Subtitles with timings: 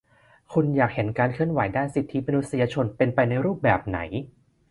[0.53, 3.99] "คุณอยากเห็นการเคลื่อนไหวด้านสิทธิมนุษยชนเป็นไปในรูปแบบไหน?"